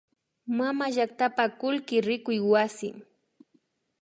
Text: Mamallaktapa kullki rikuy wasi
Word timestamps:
Mamallaktapa 0.57 1.45
kullki 1.59 1.95
rikuy 2.07 2.39
wasi 2.51 2.89